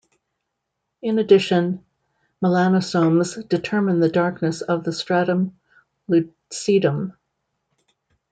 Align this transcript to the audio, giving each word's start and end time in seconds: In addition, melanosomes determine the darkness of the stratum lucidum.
In 1.03 1.19
addition, 1.19 1.85
melanosomes 2.41 3.47
determine 3.47 3.99
the 3.99 4.09
darkness 4.09 4.61
of 4.63 4.83
the 4.83 4.91
stratum 4.91 5.59
lucidum. 6.09 7.13